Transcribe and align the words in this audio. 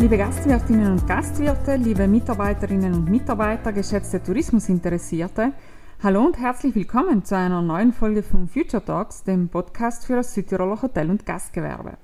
Liebe 0.00 0.16
Gastwirtinnen 0.16 0.92
und 0.92 1.06
Gastwirte, 1.06 1.76
liebe 1.76 2.08
Mitarbeiterinnen 2.08 2.94
und 2.94 3.10
Mitarbeiter, 3.10 3.70
geschätzte 3.70 4.22
Tourismusinteressierte, 4.22 5.52
hallo 6.02 6.24
und 6.24 6.38
herzlich 6.38 6.74
willkommen 6.74 7.22
zu 7.22 7.36
einer 7.36 7.60
neuen 7.60 7.92
Folge 7.92 8.22
von 8.22 8.48
Future 8.48 8.82
Talks, 8.82 9.24
dem 9.24 9.50
Podcast 9.50 10.06
für 10.06 10.16
das 10.16 10.32
Südtiroler 10.32 10.80
Hotel- 10.80 11.10
und 11.10 11.26
Gastgewerbe. 11.26 11.98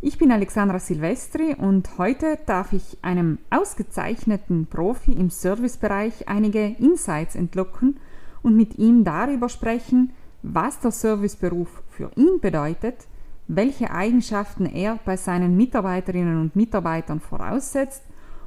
Ich 0.00 0.16
bin 0.16 0.30
Alexandra 0.30 0.78
Silvestri 0.78 1.56
und 1.58 1.98
heute 1.98 2.38
darf 2.46 2.72
ich 2.72 2.98
einem 3.02 3.38
ausgezeichneten 3.50 4.66
Profi 4.66 5.10
im 5.10 5.30
Servicebereich 5.30 6.28
einige 6.28 6.66
Insights 6.78 7.34
entlocken 7.34 7.98
und 8.44 8.56
mit 8.56 8.78
ihm 8.78 9.02
darüber 9.02 9.48
sprechen, 9.48 10.12
was 10.44 10.78
der 10.78 10.92
Serviceberuf 10.92 11.82
für 11.88 12.12
ihn 12.14 12.38
bedeutet, 12.40 13.08
welche 13.48 13.90
Eigenschaften 13.90 14.66
er 14.66 14.98
bei 15.04 15.16
seinen 15.16 15.56
Mitarbeiterinnen 15.56 16.40
und 16.40 16.54
Mitarbeitern 16.54 17.20
voraussetzt 17.20 18.02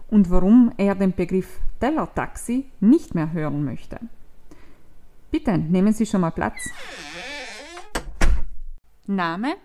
und 0.10 0.30
warum 0.30 0.72
er 0.78 0.96
den 0.96 1.14
Begriff 1.14 1.60
Tellertaxi 1.80 2.66
nicht 2.80 3.16
mehr 3.16 3.32
hören 3.32 3.66
möchte. 3.66 4.00
Bitte 5.32 5.58
nehmen 5.58 5.94
Sie 5.94 6.06
schon 6.06 6.22
mal 6.22 6.32
Platz. 6.32 6.70
Name? 9.08 9.56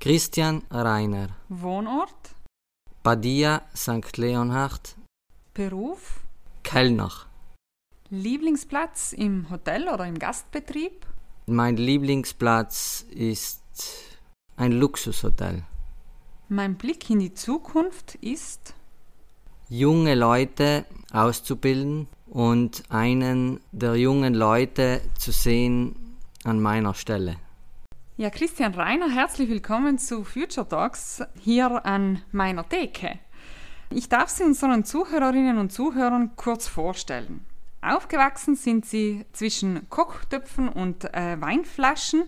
Christian 0.00 0.62
Reiner. 0.70 1.28
Wohnort? 1.48 2.34
Badia 3.02 3.62
St. 3.74 4.16
Leonhard. 4.16 4.96
Beruf? 5.52 6.20
Kellner. 6.62 7.10
Lieblingsplatz 8.10 9.12
im 9.12 9.50
Hotel 9.50 9.88
oder 9.88 10.06
im 10.06 10.18
Gastbetrieb? 10.18 11.06
Mein 11.46 11.76
Lieblingsplatz 11.76 13.04
ist 13.10 14.07
ein 14.58 14.72
Luxushotel. 14.72 15.62
Mein 16.48 16.74
Blick 16.74 17.08
in 17.10 17.20
die 17.20 17.32
Zukunft 17.32 18.16
ist 18.16 18.74
junge 19.68 20.14
Leute 20.14 20.84
auszubilden 21.12 22.08
und 22.26 22.82
einen 22.88 23.60
der 23.72 23.96
jungen 23.96 24.34
Leute 24.34 25.00
zu 25.18 25.30
sehen 25.30 25.94
an 26.44 26.60
meiner 26.60 26.94
Stelle. 26.94 27.36
Ja, 28.16 28.30
Christian 28.30 28.74
Reiner, 28.74 29.08
herzlich 29.10 29.48
willkommen 29.48 29.98
zu 29.98 30.24
Future 30.24 30.68
Talks 30.68 31.22
hier 31.40 31.86
an 31.86 32.22
meiner 32.32 32.68
Theke. 32.68 33.18
Ich 33.90 34.08
darf 34.08 34.28
Sie 34.28 34.42
unseren 34.42 34.84
Zuhörerinnen 34.84 35.58
und 35.58 35.72
Zuhörern 35.72 36.32
kurz 36.34 36.66
vorstellen. 36.66 37.46
Aufgewachsen 37.80 38.56
sind 38.56 38.86
Sie 38.86 39.24
zwischen 39.32 39.88
Kochtöpfen 39.88 40.68
und 40.68 41.04
äh, 41.14 41.40
Weinflaschen 41.40 42.24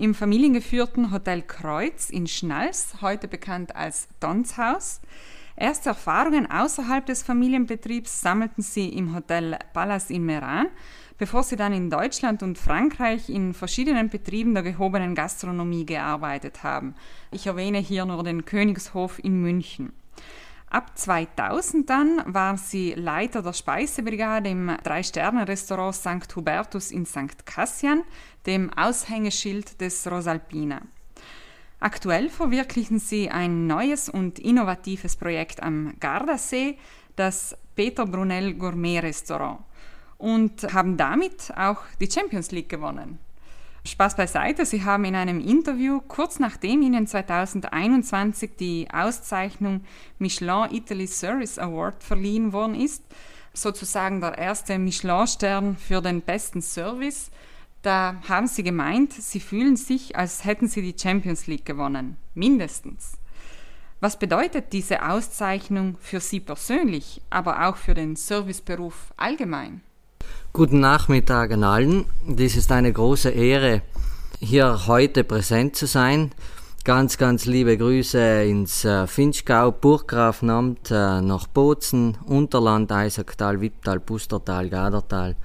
im 0.00 0.14
familiengeführten 0.14 1.12
Hotel 1.12 1.42
Kreuz 1.42 2.08
in 2.08 2.26
Schnals, 2.26 2.94
heute 3.02 3.28
bekannt 3.28 3.76
als 3.76 4.08
Donshaus. 4.18 5.02
Erste 5.56 5.90
Erfahrungen 5.90 6.50
außerhalb 6.50 7.04
des 7.04 7.22
Familienbetriebs 7.22 8.22
sammelten 8.22 8.62
sie 8.62 8.88
im 8.88 9.14
Hotel 9.14 9.58
Palace 9.74 10.08
in 10.08 10.24
Meran, 10.24 10.68
bevor 11.18 11.42
sie 11.42 11.56
dann 11.56 11.74
in 11.74 11.90
Deutschland 11.90 12.42
und 12.42 12.56
Frankreich 12.56 13.28
in 13.28 13.52
verschiedenen 13.52 14.08
Betrieben 14.08 14.54
der 14.54 14.62
gehobenen 14.62 15.14
Gastronomie 15.14 15.84
gearbeitet 15.84 16.62
haben. 16.62 16.94
Ich 17.30 17.46
erwähne 17.46 17.78
hier 17.78 18.06
nur 18.06 18.24
den 18.24 18.46
Königshof 18.46 19.22
in 19.22 19.42
München. 19.42 19.92
Ab 20.70 20.96
2000 20.96 21.90
dann 21.90 22.22
war 22.26 22.56
sie 22.56 22.94
Leiter 22.94 23.42
der 23.42 23.52
Speisebrigade 23.52 24.50
im 24.50 24.76
Drei-Sterne-Restaurant 24.84 25.96
St. 25.96 26.36
Hubertus 26.36 26.92
in 26.92 27.06
St. 27.06 27.44
Cassian, 27.44 28.04
dem 28.46 28.72
Aushängeschild 28.74 29.80
des 29.80 30.08
Rosalpina. 30.08 30.82
Aktuell 31.80 32.30
verwirklichen 32.30 33.00
sie 33.00 33.28
ein 33.28 33.66
neues 33.66 34.08
und 34.08 34.38
innovatives 34.38 35.16
Projekt 35.16 35.60
am 35.60 35.94
Gardasee, 35.98 36.78
das 37.16 37.56
Peter 37.74 38.06
Brunel 38.06 38.54
Gourmet 38.54 39.00
Restaurant, 39.00 39.64
und 40.18 40.72
haben 40.72 40.96
damit 40.96 41.52
auch 41.56 41.80
die 42.00 42.08
Champions 42.08 42.52
League 42.52 42.68
gewonnen. 42.68 43.18
Spaß 43.84 44.16
beiseite, 44.16 44.66
Sie 44.66 44.84
haben 44.84 45.04
in 45.04 45.14
einem 45.14 45.40
Interview, 45.40 46.00
kurz 46.06 46.38
nachdem 46.38 46.82
Ihnen 46.82 47.06
2021 47.06 48.50
die 48.58 48.88
Auszeichnung 48.92 49.84
Michelin 50.18 50.68
Italy 50.70 51.06
Service 51.06 51.58
Award 51.58 52.02
verliehen 52.02 52.52
worden 52.52 52.74
ist, 52.74 53.02
sozusagen 53.54 54.20
der 54.20 54.36
erste 54.36 54.78
Michelin-Stern 54.78 55.76
für 55.76 56.02
den 56.02 56.20
besten 56.20 56.60
Service, 56.60 57.30
da 57.82 58.16
haben 58.28 58.46
sie 58.46 58.62
gemeint, 58.62 59.14
sie 59.14 59.40
fühlen 59.40 59.76
sich, 59.76 60.14
als 60.14 60.44
hätten 60.44 60.68
sie 60.68 60.82
die 60.82 60.98
Champions 60.98 61.46
League 61.46 61.64
gewonnen. 61.64 62.18
Mindestens. 62.34 63.16
Was 64.00 64.18
bedeutet 64.18 64.72
diese 64.72 65.06
Auszeichnung 65.06 65.96
für 66.00 66.20
Sie 66.20 66.40
persönlich, 66.40 67.20
aber 67.28 67.66
auch 67.68 67.76
für 67.76 67.94
den 67.94 68.16
Serviceberuf 68.16 69.12
allgemein? 69.16 69.82
Guten 70.52 70.80
Nachmittag 70.80 71.52
an 71.52 71.62
allen. 71.62 72.06
Dies 72.26 72.56
ist 72.56 72.72
eine 72.72 72.92
große 72.92 73.30
Ehre, 73.30 73.82
hier 74.40 74.88
heute 74.88 75.22
präsent 75.22 75.76
zu 75.76 75.86
sein. 75.86 76.32
Ganz, 76.82 77.18
ganz 77.18 77.46
liebe 77.46 77.78
Grüße 77.78 78.42
ins 78.42 78.84
äh, 78.84 79.06
Finchgau, 79.06 79.70
Burggrafenamt, 79.70 80.90
äh, 80.90 81.20
nach 81.20 81.46
Bozen, 81.46 82.18
Unterland, 82.26 82.90
Eisacktal, 82.90 83.60
Wipptal, 83.60 84.00
Pustertal, 84.00 84.68
Gadertal 84.70 85.36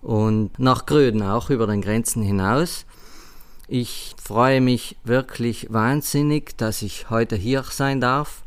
und 0.00 0.58
nach 0.58 0.86
Gröden 0.86 1.20
auch 1.22 1.50
über 1.50 1.66
den 1.66 1.82
Grenzen 1.82 2.22
hinaus. 2.22 2.86
Ich 3.68 4.16
freue 4.16 4.62
mich 4.62 4.96
wirklich 5.04 5.70
wahnsinnig, 5.70 6.56
dass 6.56 6.80
ich 6.80 7.10
heute 7.10 7.36
hier 7.36 7.62
sein 7.64 8.00
darf 8.00 8.42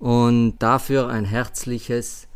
und 0.00 0.56
dafür 0.58 1.10
ein 1.10 1.26
herzliches, 1.26 2.26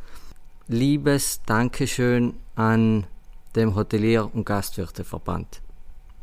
liebes 0.69 1.43
Dankeschön 1.47 2.35
an 2.55 3.07
dem 3.55 3.75
Hotelier- 3.75 4.31
und 4.35 4.45
Gastwirteverband. 4.45 5.63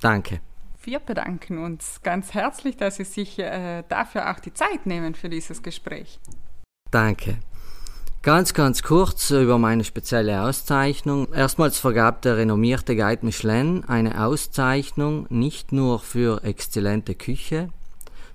Danke. 0.01 0.41
Wir 0.83 0.99
bedanken 0.99 1.63
uns 1.63 2.01
ganz 2.03 2.33
herzlich, 2.33 2.75
dass 2.75 2.97
Sie 2.97 3.05
sich 3.05 3.39
äh, 3.39 3.83
dafür 3.87 4.31
auch 4.31 4.39
die 4.39 4.53
Zeit 4.53 4.85
nehmen 4.85 5.15
für 5.15 5.29
dieses 5.29 5.63
Gespräch. 5.63 6.19
Danke. 6.91 7.37
Ganz, 8.21 8.53
ganz 8.53 8.83
kurz 8.83 9.31
über 9.31 9.57
meine 9.57 9.83
spezielle 9.83 10.43
Auszeichnung. 10.43 11.33
Erstmals 11.33 11.77
vergab 11.77 12.21
der 12.21 12.37
renommierte 12.37 12.95
Guide 12.95 13.25
Michelin 13.25 13.83
eine 13.85 14.25
Auszeichnung 14.25 15.25
nicht 15.29 15.71
nur 15.71 15.99
für 15.99 16.43
exzellente 16.43 17.15
Küche, 17.15 17.69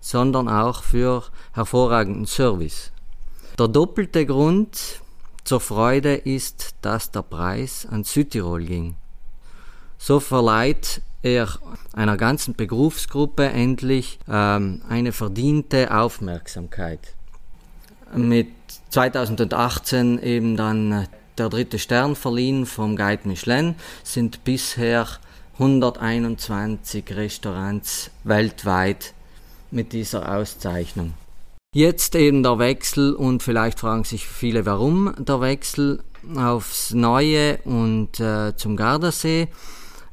sondern 0.00 0.48
auch 0.48 0.82
für 0.82 1.24
hervorragenden 1.52 2.26
Service. 2.26 2.92
Der 3.58 3.68
doppelte 3.68 4.26
Grund 4.26 5.02
zur 5.48 5.60
Freude 5.60 6.14
ist, 6.14 6.74
dass 6.82 7.10
der 7.10 7.22
Preis 7.22 7.88
an 7.90 8.04
Südtirol 8.04 8.64
ging. 8.64 8.96
So 9.96 10.20
verleiht 10.20 11.00
er 11.22 11.48
einer 11.94 12.18
ganzen 12.18 12.54
Berufsgruppe 12.54 13.46
endlich 13.46 14.18
ähm, 14.28 14.82
eine 14.90 15.12
verdiente 15.12 15.90
Aufmerksamkeit. 15.96 17.14
Mit 18.14 18.48
2018 18.90 20.22
eben 20.22 20.58
dann 20.58 20.92
äh, 20.92 21.06
der 21.38 21.48
dritte 21.48 21.78
Stern 21.78 22.14
verliehen 22.14 22.66
vom 22.66 22.94
Guide 22.94 23.26
Michelin, 23.26 23.74
sind 24.04 24.44
bisher 24.44 25.06
121 25.54 27.04
Restaurants 27.16 28.10
weltweit 28.24 29.14
mit 29.70 29.94
dieser 29.94 30.30
Auszeichnung. 30.30 31.14
Jetzt 31.74 32.14
eben 32.14 32.42
der 32.42 32.58
Wechsel 32.58 33.12
und 33.12 33.42
vielleicht 33.42 33.80
fragen 33.80 34.04
sich 34.04 34.26
viele, 34.26 34.64
warum 34.64 35.12
der 35.18 35.42
Wechsel 35.42 36.02
aufs 36.34 36.94
Neue 36.94 37.58
und 37.64 38.18
äh, 38.20 38.56
zum 38.56 38.74
Gardasee. 38.74 39.48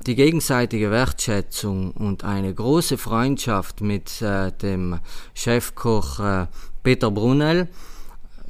Die 0.06 0.16
gegenseitige 0.16 0.92
Wertschätzung 0.92 1.92
und 1.92 2.26
eine 2.26 2.54
große 2.54 2.98
Freundschaft 2.98 3.80
mit 3.80 4.22
äh, 4.22 4.52
dem 4.52 5.00
Chefkoch 5.34 6.20
äh, 6.20 6.48
Peter 6.84 7.10
Brunel 7.10 7.70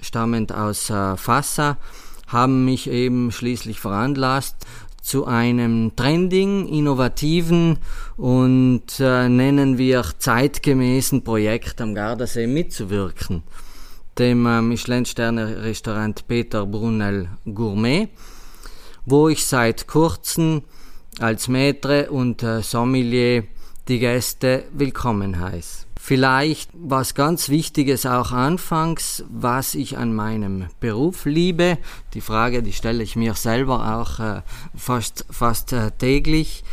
stammend 0.01 0.51
aus 0.51 0.89
äh, 0.89 1.15
Fassa, 1.15 1.77
haben 2.27 2.65
mich 2.65 2.89
eben 2.89 3.31
schließlich 3.31 3.79
veranlasst, 3.79 4.55
zu 5.05 5.27
einem 5.27 5.95
trending, 5.95 6.67
innovativen 6.67 7.77
und 8.17 8.99
äh, 8.99 9.29
nennen 9.29 9.77
wir 9.77 10.03
zeitgemäßen 10.17 11.23
Projekt 11.23 11.79
am 11.79 11.93
Gardasee 11.93 12.47
mitzuwirken, 12.47 13.43
dem 14.17 14.47
äh, 14.47 14.63
Michelin-Sterne-Restaurant 14.63 16.27
Peter 16.27 16.65
Brunel 16.65 17.29
Gourmet, 17.45 18.07
wo 19.05 19.29
ich 19.29 19.45
seit 19.45 19.85
kurzem 19.85 20.63
als 21.19 21.49
Maître 21.49 22.07
und 22.07 22.41
äh, 22.41 22.63
Sommelier 22.63 23.43
die 23.87 23.99
Gäste 23.99 24.63
willkommen 24.73 25.39
heiße. 25.39 25.85
Vielleicht 26.07 26.69
was 26.75 27.15
ganz 27.15 27.49
Wichtiges 27.49 28.05
auch 28.05 28.31
anfangs, 28.31 29.23
was 29.27 29.73
ich 29.73 29.97
an 29.97 30.13
meinem 30.13 30.67
Beruf 30.79 31.25
liebe. 31.25 31.79
Die 32.13 32.21
Frage, 32.21 32.61
die 32.61 32.73
stelle 32.73 33.01
ich 33.01 33.15
mir 33.15 33.33
selber 33.33 33.97
auch 33.97 34.19
äh, 34.19 34.43
fast, 34.75 35.25
fast 35.31 35.73
äh, 35.73 35.89
täglich. 35.89 36.63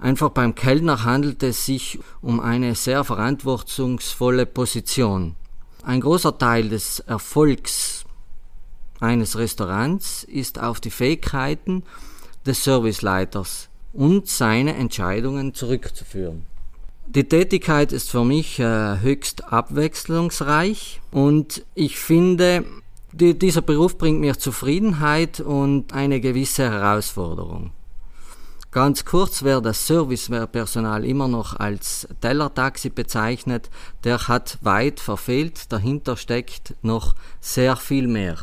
Einfach 0.00 0.30
beim 0.30 0.54
Kellner 0.54 1.04
handelt 1.04 1.42
es 1.42 1.66
sich 1.66 1.98
um 2.22 2.40
eine 2.40 2.74
sehr 2.74 3.04
verantwortungsvolle 3.04 4.46
Position. 4.46 5.36
Ein 5.82 6.00
großer 6.00 6.38
Teil 6.38 6.70
des 6.70 7.00
Erfolgs 7.00 8.06
eines 8.98 9.36
Restaurants 9.36 10.24
ist 10.24 10.58
auf 10.58 10.80
die 10.80 10.90
Fähigkeiten 10.90 11.82
des 12.46 12.64
Serviceleiters 12.64 13.68
und 13.92 14.26
seine 14.26 14.74
Entscheidungen 14.74 15.52
zurückzuführen. 15.52 16.46
Die 17.12 17.24
Tätigkeit 17.24 17.90
ist 17.90 18.08
für 18.08 18.22
mich 18.22 18.60
äh, 18.60 19.00
höchst 19.00 19.52
abwechslungsreich 19.52 21.00
und 21.10 21.66
ich 21.74 21.98
finde, 21.98 22.64
die, 23.10 23.36
dieser 23.36 23.62
Beruf 23.62 23.98
bringt 23.98 24.20
mir 24.20 24.38
Zufriedenheit 24.38 25.40
und 25.40 25.92
eine 25.92 26.20
gewisse 26.20 26.70
Herausforderung. 26.70 27.72
Ganz 28.70 29.04
kurz, 29.04 29.42
wer 29.42 29.60
das 29.60 29.88
Servicepersonal 29.88 31.04
immer 31.04 31.26
noch 31.26 31.58
als 31.58 32.06
Tellertaxi 32.20 32.90
bezeichnet, 32.90 33.70
der 34.04 34.28
hat 34.28 34.58
weit 34.60 35.00
verfehlt, 35.00 35.72
dahinter 35.72 36.16
steckt 36.16 36.76
noch 36.82 37.16
sehr 37.40 37.74
viel 37.74 38.06
mehr. 38.06 38.36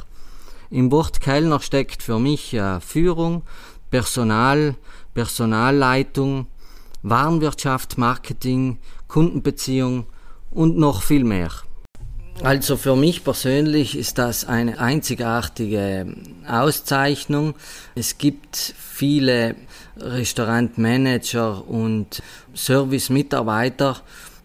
Im 0.69 0.91
Wort 0.91 1.21
Kellner 1.21 1.61
steckt 1.61 2.03
für 2.03 2.19
mich 2.19 2.53
äh, 2.53 2.81
Führung, 2.81 3.43
Personal, 3.89 4.75
Personalleitung, 5.13 6.47
Warenwirtschaft, 7.09 7.97
Marketing, 7.97 8.77
Kundenbeziehung 9.07 10.05
und 10.51 10.77
noch 10.77 11.01
viel 11.01 11.23
mehr. 11.23 11.51
Also 12.43 12.77
für 12.77 12.95
mich 12.95 13.23
persönlich 13.23 13.97
ist 13.97 14.19
das 14.19 14.45
eine 14.45 14.79
einzigartige 14.79 16.05
Auszeichnung. 16.47 17.55
Es 17.95 18.19
gibt 18.19 18.55
viele 18.55 19.55
Restaurantmanager 19.99 21.67
und 21.67 22.21
Servicemitarbeiter, 22.53 24.01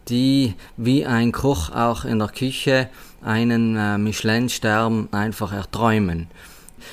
die 0.08 0.54
wie 0.78 1.04
ein 1.04 1.32
Koch 1.32 1.70
auch 1.70 2.06
in 2.06 2.18
der 2.18 2.28
Küche 2.28 2.88
einen 3.22 3.76
äh, 3.76 3.98
Michelin-Stern 3.98 5.08
einfach 5.12 5.52
erträumen. 5.52 6.28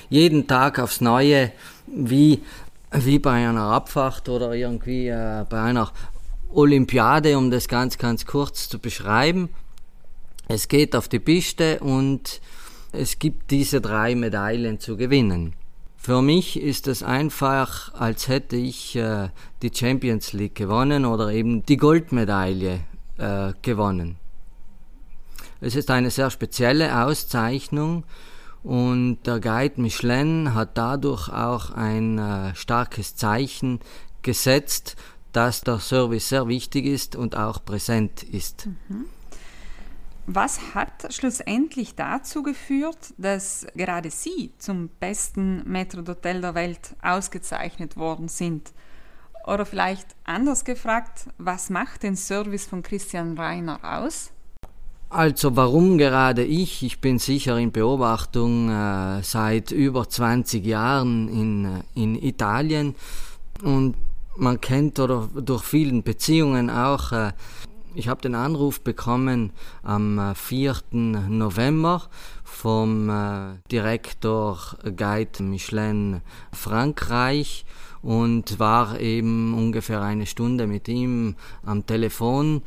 Jeden 0.09 0.47
Tag 0.47 0.79
aufs 0.79 1.01
Neue, 1.01 1.51
wie 1.87 2.43
wie 2.91 3.19
bei 3.19 3.47
einer 3.47 3.71
Abfahrt 3.71 4.29
oder 4.29 4.53
irgendwie 4.53 5.07
äh, 5.07 5.45
bei 5.49 5.61
einer 5.61 5.91
Olympiade, 6.51 7.37
um 7.37 7.51
das 7.51 7.67
ganz, 7.67 7.97
ganz 7.97 8.25
kurz 8.25 8.69
zu 8.69 8.79
beschreiben. 8.79 9.49
Es 10.47 10.67
geht 10.67 10.95
auf 10.95 11.07
die 11.07 11.19
Piste 11.19 11.79
und 11.79 12.41
es 12.91 13.19
gibt 13.19 13.51
diese 13.51 13.81
drei 13.81 14.15
Medaillen 14.15 14.79
zu 14.79 14.97
gewinnen. 14.97 15.53
Für 15.95 16.21
mich 16.21 16.59
ist 16.59 16.87
es 16.87 17.03
einfach, 17.03 17.93
als 17.93 18.27
hätte 18.27 18.55
ich 18.55 18.95
äh, 18.95 19.29
die 19.61 19.71
Champions 19.73 20.33
League 20.33 20.55
gewonnen 20.55 21.05
oder 21.05 21.29
eben 21.31 21.63
die 21.65 21.77
Goldmedaille 21.77 22.79
äh, 23.17 23.53
gewonnen. 23.61 24.15
Es 25.61 25.75
ist 25.75 25.91
eine 25.91 26.09
sehr 26.09 26.31
spezielle 26.31 27.03
Auszeichnung 27.05 28.05
und 28.63 29.19
der 29.25 29.39
Guide 29.39 29.81
Michelin 29.81 30.53
hat 30.53 30.77
dadurch 30.77 31.29
auch 31.29 31.71
ein 31.71 32.17
äh, 32.17 32.55
starkes 32.55 33.15
Zeichen 33.15 33.79
gesetzt, 34.21 34.95
dass 35.31 35.61
der 35.61 35.79
Service 35.79 36.29
sehr 36.29 36.47
wichtig 36.47 36.85
ist 36.85 37.15
und 37.15 37.37
auch 37.37 37.63
präsent 37.63 38.23
ist. 38.23 38.67
Mhm. 38.67 39.05
Was 40.31 40.75
hat 40.75 41.11
schlussendlich 41.11 41.95
dazu 41.95 42.43
geführt, 42.43 43.15
dass 43.17 43.65
gerade 43.73 44.11
Sie 44.11 44.51
zum 44.59 44.89
besten 44.99 45.63
Metro 45.67 46.01
d'Hotel 46.01 46.41
der 46.41 46.53
Welt 46.53 46.95
ausgezeichnet 47.01 47.97
worden 47.97 48.27
sind? 48.27 48.71
Oder 49.47 49.65
vielleicht 49.65 50.15
anders 50.25 50.65
gefragt, 50.65 51.29
was 51.39 51.71
macht 51.71 52.03
den 52.03 52.15
Service 52.15 52.67
von 52.67 52.83
Christian 52.83 53.39
Reiner 53.39 53.79
aus? 53.81 54.31
Also 55.11 55.55
warum 55.55 55.97
gerade 55.97 56.43
ich? 56.43 56.83
Ich 56.83 57.01
bin 57.01 57.17
sicher 57.17 57.57
in 57.57 57.71
Beobachtung 57.71 58.69
äh, 58.69 59.23
seit 59.23 59.71
über 59.71 60.07
20 60.07 60.63
Jahren 60.63 61.27
in, 61.29 61.65
äh, 61.65 61.81
in 61.95 62.15
Italien 62.15 62.93
und 63.63 63.95
man 64.37 64.61
kennt 64.61 64.99
oder 64.99 65.27
durch 65.33 65.63
vielen 65.63 66.03
Beziehungen 66.03 66.69
auch, 66.69 67.11
äh, 67.11 67.31
ich 67.95 68.07
habe 68.07 68.21
den 68.21 68.35
Anruf 68.35 68.81
bekommen 68.81 69.51
am 69.81 70.35
4. 70.35 70.75
Äh, 70.93 70.95
November 70.95 72.03
vom 72.43 73.09
äh, 73.09 73.57
Direktor 73.71 74.59
Guide 74.95 75.41
Michelin 75.41 76.21
Frankreich 76.53 77.65
und 78.03 78.59
war 78.59 78.99
eben 78.99 79.55
ungefähr 79.55 80.03
eine 80.03 80.27
Stunde 80.27 80.67
mit 80.67 80.87
ihm 80.87 81.35
am 81.65 81.83
Telefon 81.87 82.61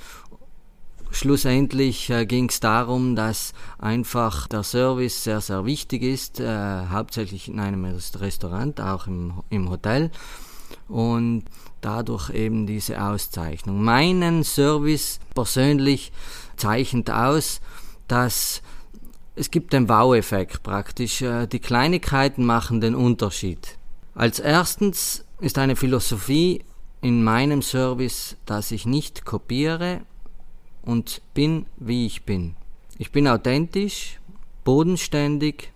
Schlussendlich 1.14 2.08
äh, 2.08 2.24
ging 2.24 2.48
es 2.48 2.58
darum, 2.60 3.14
dass 3.14 3.52
einfach 3.78 4.48
der 4.48 4.62
Service 4.62 5.24
sehr, 5.24 5.42
sehr 5.42 5.66
wichtig 5.66 6.02
ist, 6.02 6.40
äh, 6.40 6.86
hauptsächlich 6.90 7.48
in 7.48 7.60
einem 7.60 7.84
Restaurant, 7.84 8.80
auch 8.80 9.06
im, 9.06 9.34
im 9.50 9.68
Hotel 9.68 10.10
und 10.88 11.44
dadurch 11.82 12.30
eben 12.30 12.66
diese 12.66 13.02
Auszeichnung. 13.02 13.84
Meinen 13.84 14.42
Service 14.42 15.20
persönlich 15.34 16.12
zeichnet 16.56 17.10
aus, 17.10 17.60
dass 18.08 18.62
es 19.34 19.50
gibt 19.50 19.74
den 19.74 19.90
Wow-Effekt 19.90 20.62
praktisch. 20.62 21.20
Äh, 21.20 21.46
die 21.46 21.60
Kleinigkeiten 21.60 22.46
machen 22.46 22.80
den 22.80 22.94
Unterschied. 22.94 23.76
Als 24.14 24.38
erstens 24.38 25.26
ist 25.40 25.58
eine 25.58 25.76
Philosophie 25.76 26.64
in 27.02 27.22
meinem 27.22 27.60
Service, 27.60 28.36
dass 28.46 28.70
ich 28.70 28.86
nicht 28.86 29.26
kopiere, 29.26 30.00
und 30.82 31.22
bin, 31.34 31.66
wie 31.76 32.06
ich 32.06 32.24
bin. 32.24 32.54
Ich 32.98 33.12
bin 33.12 33.26
authentisch, 33.28 34.20
bodenständig, 34.64 35.72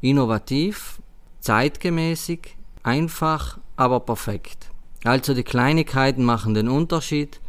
innovativ, 0.00 1.00
zeitgemäßig, 1.40 2.56
einfach, 2.82 3.58
aber 3.76 4.00
perfekt. 4.00 4.70
Also 5.04 5.34
die 5.34 5.42
Kleinigkeiten 5.42 6.24
machen 6.24 6.54
den 6.54 6.68
Unterschied 6.68 7.40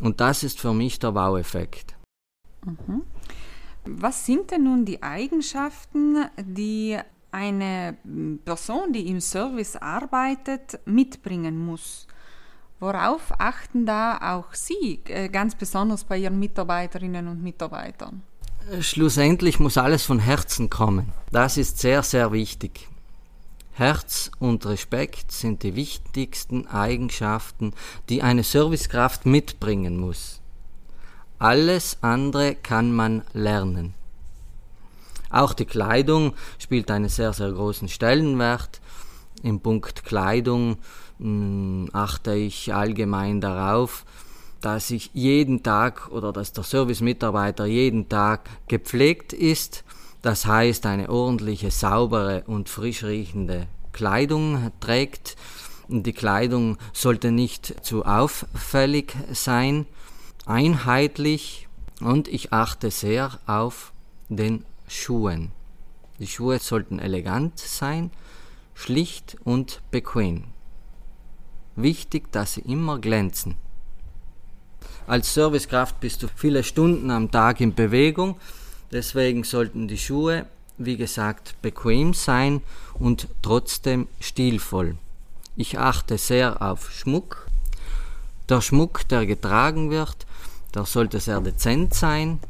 und 0.00 0.20
das 0.20 0.42
ist 0.42 0.60
für 0.60 0.72
mich 0.72 0.98
der 0.98 1.14
Wow-Effekt. 1.14 1.94
Mhm. 2.64 3.02
Was 3.84 4.26
sind 4.26 4.50
denn 4.50 4.64
nun 4.64 4.84
die 4.84 5.02
Eigenschaften, 5.02 6.26
die 6.38 6.98
eine 7.32 7.96
Person, 8.44 8.92
die 8.92 9.08
im 9.08 9.20
Service 9.20 9.76
arbeitet, 9.76 10.78
mitbringen 10.84 11.58
muss? 11.58 12.06
Worauf 12.82 13.32
achten 13.38 13.86
da 13.86 14.18
auch 14.34 14.52
Sie 14.54 14.98
äh, 15.04 15.28
ganz 15.28 15.54
besonders 15.54 16.02
bei 16.02 16.18
Ihren 16.18 16.40
Mitarbeiterinnen 16.40 17.28
und 17.28 17.40
Mitarbeitern? 17.40 18.24
Schlussendlich 18.80 19.60
muss 19.60 19.78
alles 19.78 20.02
von 20.02 20.18
Herzen 20.18 20.68
kommen. 20.68 21.12
Das 21.30 21.58
ist 21.58 21.78
sehr, 21.78 22.02
sehr 22.02 22.32
wichtig. 22.32 22.88
Herz 23.74 24.32
und 24.40 24.66
Respekt 24.66 25.30
sind 25.30 25.62
die 25.62 25.76
wichtigsten 25.76 26.66
Eigenschaften, 26.66 27.72
die 28.08 28.20
eine 28.20 28.42
Servicekraft 28.42 29.26
mitbringen 29.26 29.96
muss. 29.96 30.40
Alles 31.38 31.98
andere 32.00 32.56
kann 32.56 32.92
man 32.92 33.22
lernen. 33.32 33.94
Auch 35.30 35.54
die 35.54 35.66
Kleidung 35.66 36.34
spielt 36.58 36.90
einen 36.90 37.08
sehr, 37.08 37.32
sehr 37.32 37.52
großen 37.52 37.88
Stellenwert. 37.88 38.80
Im 39.44 39.60
Punkt 39.60 40.04
Kleidung 40.04 40.78
achte 41.92 42.34
ich 42.34 42.74
allgemein 42.74 43.40
darauf, 43.40 44.04
dass 44.60 44.90
ich 44.90 45.10
jeden 45.12 45.62
Tag 45.62 46.08
oder 46.10 46.32
dass 46.32 46.52
der 46.52 46.64
Servicemitarbeiter 46.64 47.66
jeden 47.66 48.08
Tag 48.08 48.48
gepflegt 48.68 49.32
ist. 49.32 49.84
Das 50.22 50.46
heißt, 50.46 50.86
eine 50.86 51.10
ordentliche, 51.10 51.70
saubere 51.70 52.44
und 52.46 52.68
frisch 52.68 53.04
riechende 53.04 53.66
Kleidung 53.92 54.70
trägt. 54.80 55.36
Die 55.88 56.12
Kleidung 56.12 56.78
sollte 56.92 57.32
nicht 57.32 57.84
zu 57.84 58.04
auffällig 58.04 59.14
sein, 59.32 59.86
einheitlich 60.46 61.68
und 62.00 62.28
ich 62.28 62.52
achte 62.52 62.90
sehr 62.90 63.38
auf 63.46 63.92
den 64.28 64.64
Schuhen. 64.88 65.50
Die 66.18 66.26
Schuhe 66.26 66.58
sollten 66.60 66.98
elegant 66.98 67.58
sein, 67.58 68.10
schlicht 68.74 69.36
und 69.44 69.82
bequem 69.90 70.44
wichtig, 71.76 72.30
dass 72.32 72.54
sie 72.54 72.60
immer 72.62 72.98
glänzen. 72.98 73.56
Als 75.06 75.34
Servicekraft 75.34 76.00
bist 76.00 76.22
du 76.22 76.28
viele 76.34 76.62
Stunden 76.62 77.10
am 77.10 77.30
Tag 77.30 77.60
in 77.60 77.74
Bewegung, 77.74 78.36
deswegen 78.92 79.44
sollten 79.44 79.88
die 79.88 79.98
Schuhe, 79.98 80.46
wie 80.78 80.96
gesagt, 80.96 81.56
bequem 81.60 82.14
sein 82.14 82.62
und 82.94 83.28
trotzdem 83.42 84.08
stilvoll. 84.20 84.96
Ich 85.56 85.78
achte 85.78 86.18
sehr 86.18 86.62
auf 86.62 86.90
Schmuck. 86.90 87.46
Der 88.48 88.60
Schmuck, 88.60 89.06
der 89.08 89.26
getragen 89.26 89.90
wird, 89.90 90.26
der 90.74 90.86
sollte 90.86 91.20
sehr 91.20 91.40
dezent 91.40 91.94
sein. 91.94 92.40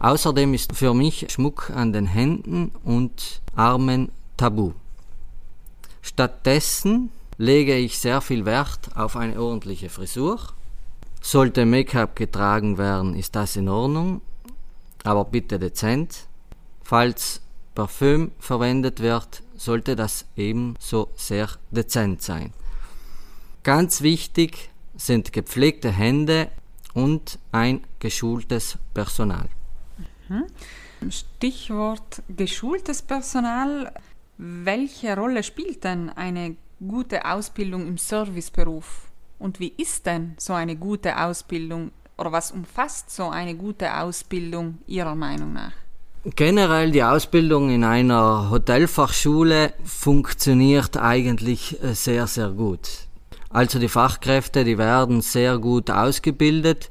Außerdem 0.00 0.52
ist 0.54 0.74
für 0.74 0.94
mich 0.94 1.26
Schmuck 1.30 1.70
an 1.70 1.92
den 1.92 2.06
Händen 2.06 2.72
und 2.82 3.40
Armen 3.54 4.10
tabu. 4.36 4.72
Stattdessen 6.02 7.10
lege 7.38 7.76
ich 7.76 7.98
sehr 7.98 8.20
viel 8.20 8.44
Wert 8.44 8.96
auf 8.96 9.16
eine 9.16 9.40
ordentliche 9.40 9.88
Frisur. 9.88 10.40
Sollte 11.20 11.64
Make-up 11.64 12.16
getragen 12.16 12.78
werden, 12.78 13.14
ist 13.14 13.34
das 13.34 13.56
in 13.56 13.68
Ordnung. 13.68 14.20
aber 15.04 15.26
bitte 15.26 15.58
dezent. 15.58 16.26
Falls 16.82 17.42
Parfüm 17.74 18.32
verwendet 18.38 19.00
wird, 19.00 19.42
sollte 19.56 19.96
das 19.96 20.24
ebenso 20.36 21.10
sehr 21.14 21.48
dezent 21.70 22.22
sein. 22.22 22.52
Ganz 23.62 24.00
wichtig 24.00 24.70
sind 24.96 25.32
gepflegte 25.32 25.90
Hände 25.90 26.50
und 26.94 27.38
ein 27.52 27.84
geschultes 27.98 28.78
Personal. 28.94 29.48
Mhm. 30.28 31.10
Stichwort 31.10 32.22
geschultes 32.28 33.02
Personal. 33.02 33.92
Welche 34.38 35.14
Rolle 35.16 35.42
spielt 35.42 35.84
denn 35.84 36.10
eine 36.10 36.56
gute 36.86 37.24
Ausbildung 37.24 37.86
im 37.86 37.98
Serviceberuf? 37.98 39.08
Und 39.38 39.60
wie 39.60 39.72
ist 39.76 40.06
denn 40.06 40.34
so 40.38 40.52
eine 40.52 40.76
gute 40.76 41.20
Ausbildung 41.20 41.90
oder 42.16 42.32
was 42.32 42.52
umfasst 42.52 43.10
so 43.10 43.28
eine 43.28 43.54
gute 43.54 43.96
Ausbildung 43.96 44.78
Ihrer 44.86 45.14
Meinung 45.14 45.52
nach? 45.52 45.72
Generell 46.24 46.90
die 46.90 47.02
Ausbildung 47.02 47.68
in 47.68 47.84
einer 47.84 48.48
Hotelfachschule 48.50 49.74
funktioniert 49.84 50.96
eigentlich 50.96 51.82
äh, 51.82 51.92
sehr, 51.92 52.26
sehr 52.26 52.48
gut. 52.48 52.88
Also 53.50 53.78
die 53.78 53.88
Fachkräfte, 53.88 54.64
die 54.64 54.78
werden 54.78 55.20
sehr 55.20 55.58
gut 55.58 55.90
ausgebildet. 55.90 56.88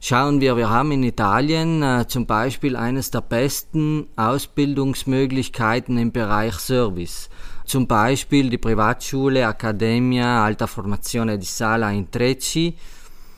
Schauen 0.00 0.40
wir, 0.40 0.56
wir 0.56 0.68
haben 0.68 0.90
in 0.92 1.02
Italien 1.04 1.82
äh, 1.82 2.06
zum 2.08 2.26
Beispiel 2.26 2.74
eines 2.74 3.10
der 3.10 3.20
besten 3.20 4.08
Ausbildungsmöglichkeiten 4.16 5.96
im 5.96 6.10
Bereich 6.10 6.54
Service. 6.54 7.30
Zum 7.70 7.86
Beispiel 7.86 8.50
die 8.50 8.58
Privatschule 8.58 9.46
Accademia 9.46 10.44
Alta 10.44 10.66
Formazione 10.66 11.38
di 11.38 11.44
Sala 11.46 11.92
in 11.92 12.10
Trecci 12.10 12.76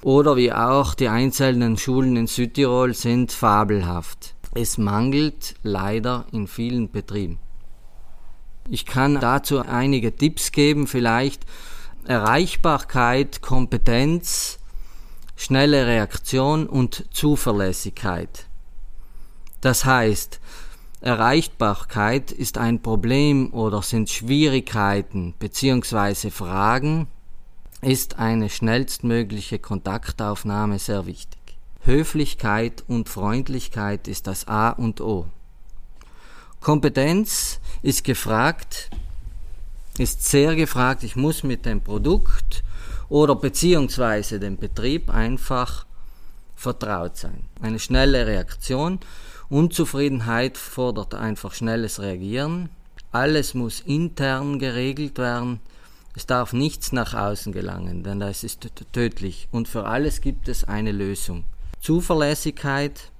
oder 0.00 0.36
wie 0.36 0.50
auch 0.50 0.94
die 0.94 1.08
einzelnen 1.08 1.76
Schulen 1.76 2.16
in 2.16 2.26
Südtirol 2.26 2.94
sind 2.94 3.30
fabelhaft. 3.30 4.34
Es 4.54 4.78
mangelt 4.78 5.56
leider 5.62 6.24
in 6.32 6.46
vielen 6.46 6.90
Betrieben. 6.90 7.40
Ich 8.70 8.86
kann 8.86 9.20
dazu 9.20 9.58
einige 9.58 10.16
Tipps 10.16 10.50
geben, 10.50 10.86
vielleicht 10.86 11.44
Erreichbarkeit, 12.06 13.42
Kompetenz, 13.42 14.58
schnelle 15.36 15.86
Reaktion 15.86 16.66
und 16.66 17.04
Zuverlässigkeit. 17.10 18.46
Das 19.60 19.84
heißt, 19.84 20.40
Erreichbarkeit 21.02 22.30
ist 22.30 22.58
ein 22.58 22.80
Problem 22.80 23.52
oder 23.52 23.82
sind 23.82 24.08
Schwierigkeiten 24.08 25.34
bzw. 25.38 26.30
Fragen, 26.30 27.08
ist 27.80 28.20
eine 28.20 28.48
schnellstmögliche 28.48 29.58
Kontaktaufnahme 29.58 30.78
sehr 30.78 31.06
wichtig. 31.06 31.40
Höflichkeit 31.80 32.84
und 32.86 33.08
Freundlichkeit 33.08 34.06
ist 34.06 34.28
das 34.28 34.46
A 34.46 34.70
und 34.70 35.00
O. 35.00 35.26
Kompetenz 36.60 37.58
ist 37.82 38.04
gefragt, 38.04 38.88
ist 39.98 40.22
sehr 40.24 40.54
gefragt. 40.54 41.02
Ich 41.02 41.16
muss 41.16 41.42
mit 41.42 41.66
dem 41.66 41.80
Produkt 41.80 42.62
oder 43.08 43.34
beziehungsweise 43.34 44.38
dem 44.38 44.56
Betrieb 44.56 45.10
einfach 45.10 45.84
vertraut 46.54 47.16
sein. 47.16 47.46
Eine 47.60 47.80
schnelle 47.80 48.28
Reaktion. 48.28 49.00
Unzufriedenheit 49.52 50.56
fordert 50.56 51.14
einfach 51.14 51.52
schnelles 51.52 52.00
Reagieren. 52.00 52.70
Alles 53.10 53.52
muss 53.52 53.80
intern 53.80 54.58
geregelt 54.58 55.18
werden. 55.18 55.60
Es 56.16 56.24
darf 56.24 56.54
nichts 56.54 56.90
nach 56.92 57.12
außen 57.12 57.52
gelangen, 57.52 58.02
denn 58.02 58.18
das 58.18 58.44
ist 58.44 58.66
tödlich. 58.92 59.48
Und 59.52 59.68
für 59.68 59.84
alles 59.84 60.22
gibt 60.22 60.48
es 60.48 60.64
eine 60.64 60.90
Lösung. 60.90 61.44
Zuverlässigkeit. 61.80 63.10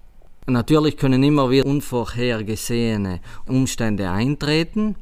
Natürlich 0.46 0.96
können 0.96 1.22
immer 1.22 1.50
wieder 1.50 1.66
unvorhergesehene 1.66 3.20
Umstände 3.46 4.10
eintreten, 4.10 4.96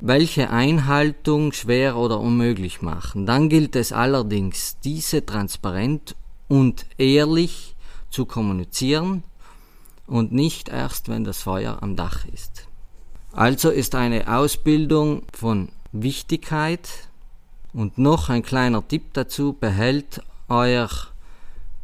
welche 0.00 0.48
Einhaltung 0.48 1.52
schwer 1.52 1.98
oder 1.98 2.20
unmöglich 2.20 2.80
machen. 2.80 3.26
Dann 3.26 3.50
gilt 3.50 3.76
es 3.76 3.92
allerdings, 3.92 4.78
diese 4.82 5.26
transparent 5.26 6.16
und 6.48 6.86
ehrlich 6.96 7.76
zu 8.08 8.24
kommunizieren 8.24 9.24
und 10.08 10.32
nicht 10.32 10.68
erst, 10.68 11.08
wenn 11.08 11.24
das 11.24 11.42
Feuer 11.42 11.78
am 11.82 11.94
Dach 11.94 12.24
ist. 12.32 12.66
Also 13.32 13.70
ist 13.70 13.94
eine 13.94 14.34
Ausbildung 14.34 15.22
von 15.32 15.68
Wichtigkeit 15.92 16.88
und 17.72 17.98
noch 17.98 18.30
ein 18.30 18.42
kleiner 18.42 18.86
Tipp 18.86 19.12
dazu, 19.12 19.52
behält 19.52 20.20
euer 20.48 20.88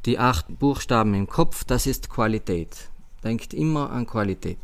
die 0.06 0.18
acht 0.18 0.58
Buchstaben 0.58 1.14
im 1.14 1.28
Kopf, 1.28 1.64
das 1.64 1.86
ist 1.86 2.10
Qualität. 2.10 2.90
Denkt 3.22 3.54
immer 3.54 3.90
an 3.90 4.06
Qualität. 4.06 4.58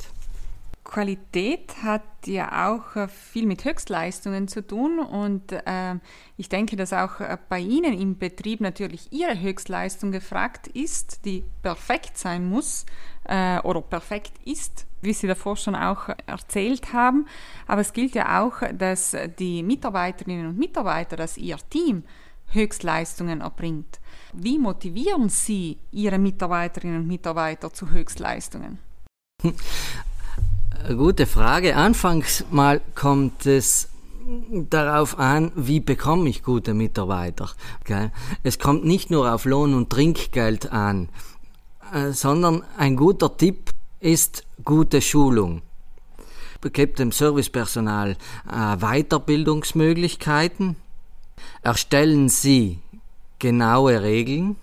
Qualität 0.84 1.82
hat 1.82 2.02
ja 2.26 2.68
auch 2.68 2.96
äh, 2.96 3.08
viel 3.08 3.46
mit 3.46 3.64
Höchstleistungen 3.64 4.48
zu 4.48 4.66
tun 4.66 4.98
und 4.98 5.52
äh, 5.52 5.96
ich 6.36 6.48
denke, 6.48 6.76
dass 6.76 6.92
auch 6.92 7.20
äh, 7.20 7.36
bei 7.48 7.60
Ihnen 7.60 7.98
im 7.98 8.18
Betrieb 8.18 8.60
natürlich 8.60 9.12
Ihre 9.12 9.38
Höchstleistung 9.38 10.10
gefragt 10.10 10.68
ist, 10.68 11.24
die 11.24 11.44
perfekt 11.62 12.16
sein 12.16 12.48
muss 12.48 12.86
äh, 13.24 13.60
oder 13.60 13.82
perfekt 13.82 14.32
ist, 14.44 14.86
wie 15.02 15.12
Sie 15.12 15.26
davor 15.26 15.56
schon 15.56 15.74
auch 15.74 16.08
erzählt 16.26 16.92
haben. 16.92 17.26
Aber 17.66 17.82
es 17.82 17.92
gilt 17.92 18.14
ja 18.14 18.42
auch, 18.42 18.62
dass 18.74 19.16
die 19.38 19.62
Mitarbeiterinnen 19.62 20.46
und 20.46 20.58
Mitarbeiter, 20.58 21.16
dass 21.16 21.36
Ihr 21.36 21.58
Team 21.68 22.04
Höchstleistungen 22.52 23.42
erbringt. 23.42 24.00
Wie 24.32 24.58
motivieren 24.58 25.28
Sie 25.28 25.78
Ihre 25.92 26.18
Mitarbeiterinnen 26.18 27.02
und 27.02 27.06
Mitarbeiter 27.06 27.72
zu 27.72 27.90
Höchstleistungen? 27.90 28.78
Gute 30.88 31.26
Frage. 31.26 31.76
Anfangs 31.76 32.44
mal 32.50 32.80
kommt 32.94 33.44
es 33.44 33.90
darauf 34.50 35.18
an, 35.18 35.52
wie 35.54 35.78
bekomme 35.78 36.28
ich 36.28 36.42
gute 36.42 36.72
Mitarbeiter. 36.74 37.50
Es 38.42 38.58
kommt 38.58 38.84
nicht 38.84 39.10
nur 39.10 39.32
auf 39.32 39.44
Lohn 39.44 39.74
und 39.74 39.90
Trinkgeld 39.90 40.72
an, 40.72 41.10
äh, 41.92 42.12
sondern 42.12 42.64
ein 42.78 42.96
guter 42.96 43.36
Tipp 43.36 43.70
ist 44.00 44.44
gute 44.64 45.02
Schulung. 45.02 45.62
Gebt 46.72 46.98
dem 46.98 47.12
Servicepersonal 47.12 48.16
äh, 48.50 48.76
Weiterbildungsmöglichkeiten, 48.78 50.76
erstellen 51.62 52.28
Sie 52.28 52.80
genaue 53.38 54.02
Regeln, 54.02 54.56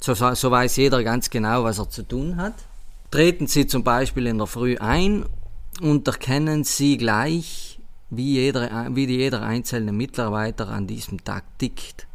so, 0.00 0.14
so 0.14 0.50
weiß 0.50 0.76
jeder 0.76 1.02
ganz 1.04 1.30
genau, 1.30 1.64
was 1.64 1.78
er 1.78 1.88
zu 1.88 2.02
tun 2.02 2.36
hat. 2.36 2.54
Treten 3.10 3.46
Sie 3.46 3.66
zum 3.66 3.84
Beispiel 3.84 4.26
in 4.26 4.38
der 4.38 4.46
Früh 4.46 4.76
ein 4.78 5.24
und 5.80 6.06
erkennen 6.08 6.64
Sie 6.64 6.96
gleich, 6.96 7.80
wie 8.10 8.34
jeder, 8.34 8.94
wie 8.94 9.06
jeder 9.06 9.42
einzelne 9.42 9.92
Mitarbeiter 9.92 10.68
an 10.68 10.86
diesem 10.86 11.22
Tag 11.22 11.44
tickt. 11.58 12.06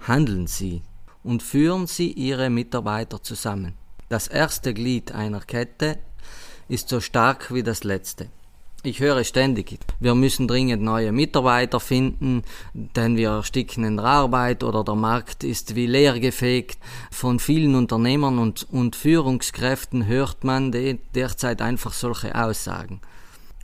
Handeln 0.00 0.46
Sie 0.46 0.82
und 1.22 1.42
führen 1.42 1.86
Sie 1.86 2.12
Ihre 2.12 2.50
Mitarbeiter 2.50 3.22
zusammen. 3.22 3.74
Das 4.08 4.28
erste 4.28 4.74
Glied 4.74 5.12
einer 5.12 5.40
Kette 5.40 5.98
ist 6.68 6.88
so 6.88 7.00
stark 7.00 7.52
wie 7.52 7.62
das 7.62 7.82
letzte. 7.82 8.28
Ich 8.86 9.00
höre 9.00 9.24
ständig, 9.24 9.80
wir 9.98 10.14
müssen 10.14 10.46
dringend 10.46 10.80
neue 10.80 11.10
Mitarbeiter 11.10 11.80
finden, 11.80 12.44
denn 12.72 13.16
wir 13.16 13.30
ersticken 13.30 13.82
in 13.82 13.96
der 13.96 14.06
Arbeit 14.06 14.62
oder 14.62 14.84
der 14.84 14.94
Markt 14.94 15.42
ist 15.42 15.74
wie 15.74 15.88
leergefegt. 15.88 16.78
Von 17.10 17.40
vielen 17.40 17.74
Unternehmern 17.74 18.38
und, 18.38 18.64
und 18.70 18.94
Führungskräften 18.94 20.06
hört 20.06 20.44
man 20.44 20.70
derzeit 21.16 21.62
einfach 21.62 21.92
solche 21.92 22.36
Aussagen. 22.36 23.00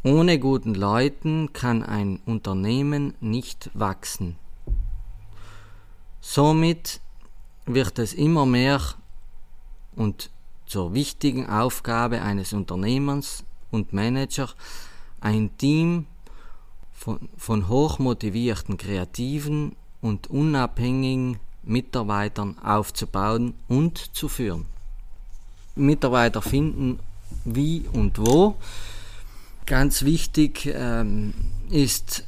Ohne 0.02 0.40
guten 0.40 0.74
Leuten 0.74 1.52
kann 1.52 1.84
ein 1.84 2.18
Unternehmen 2.26 3.14
nicht 3.20 3.70
wachsen. 3.74 4.34
Somit 6.20 7.00
wird 7.64 8.00
es 8.00 8.12
immer 8.12 8.44
mehr 8.44 8.80
und 9.94 10.30
zur 10.66 10.94
wichtigen 10.94 11.48
Aufgabe 11.48 12.22
eines 12.22 12.52
Unternehmens 12.52 13.44
und 13.70 13.92
Managers, 13.92 14.56
ein 15.22 15.56
Team 15.56 16.06
von, 16.92 17.18
von 17.36 17.68
hochmotivierten, 17.68 18.76
kreativen 18.76 19.74
und 20.00 20.28
unabhängigen 20.28 21.38
Mitarbeitern 21.62 22.58
aufzubauen 22.58 23.54
und 23.68 24.14
zu 24.14 24.28
führen. 24.28 24.66
Mitarbeiter 25.74 26.42
finden 26.42 26.98
wie 27.44 27.86
und 27.92 28.18
wo. 28.18 28.56
Ganz 29.64 30.02
wichtig 30.02 30.66
ähm, 30.66 31.32
ist 31.70 32.24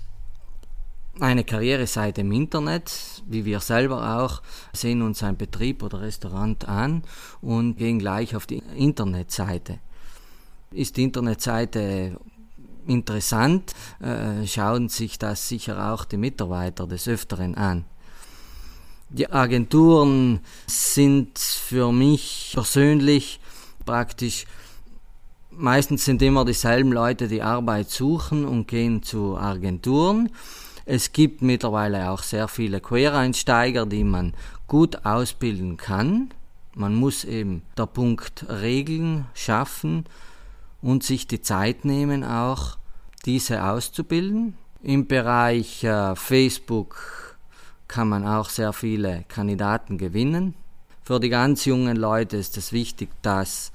eine 1.20 1.44
Karriereseite 1.44 2.22
im 2.22 2.32
Internet, 2.32 3.22
wie 3.26 3.44
wir 3.44 3.60
selber 3.60 4.20
auch, 4.20 4.42
sehen 4.72 5.02
uns 5.02 5.22
ein 5.22 5.36
Betrieb 5.36 5.82
oder 5.82 6.00
Restaurant 6.00 6.66
an 6.66 7.02
und 7.40 7.76
gehen 7.76 7.98
gleich 7.98 8.34
auf 8.34 8.46
die 8.46 8.62
Internetseite. 8.76 9.78
Ist 10.70 10.96
die 10.96 11.04
Internetseite 11.04 12.18
interessant, 12.86 13.72
äh, 14.00 14.46
schauen 14.46 14.88
sich 14.88 15.18
das 15.18 15.48
sicher 15.48 15.92
auch 15.92 16.04
die 16.04 16.16
Mitarbeiter 16.16 16.86
des 16.86 17.08
Öfteren 17.08 17.54
an. 17.54 17.84
Die 19.10 19.30
Agenturen 19.30 20.40
sind 20.66 21.38
für 21.38 21.92
mich 21.92 22.52
persönlich 22.54 23.40
praktisch 23.84 24.46
meistens 25.56 26.04
sind 26.04 26.22
immer 26.22 26.44
dieselben 26.44 26.92
Leute, 26.92 27.28
die 27.28 27.42
Arbeit 27.42 27.90
suchen 27.90 28.44
und 28.44 28.66
gehen 28.66 29.02
zu 29.02 29.36
Agenturen. 29.36 30.30
Es 30.86 31.12
gibt 31.12 31.42
mittlerweile 31.42 32.10
auch 32.10 32.22
sehr 32.22 32.48
viele 32.48 32.80
Quereinsteiger, 32.80 33.86
die 33.86 34.04
man 34.04 34.34
gut 34.66 35.04
ausbilden 35.06 35.76
kann. 35.76 36.30
Man 36.74 36.94
muss 36.94 37.24
eben 37.24 37.62
der 37.78 37.86
Punkt 37.86 38.46
Regeln 38.48 39.26
schaffen 39.34 40.04
und 40.84 41.02
sich 41.02 41.26
die 41.26 41.40
Zeit 41.40 41.86
nehmen, 41.86 42.24
auch 42.24 42.76
diese 43.24 43.64
auszubilden. 43.64 44.58
Im 44.82 45.06
Bereich 45.06 45.82
äh, 45.82 46.14
Facebook 46.14 47.38
kann 47.88 48.10
man 48.10 48.26
auch 48.26 48.50
sehr 48.50 48.74
viele 48.74 49.24
Kandidaten 49.28 49.96
gewinnen. 49.96 50.54
Für 51.02 51.20
die 51.20 51.30
ganz 51.30 51.64
jungen 51.64 51.96
Leute 51.96 52.36
ist 52.36 52.58
es 52.58 52.72
wichtig, 52.72 53.08
dass 53.22 53.72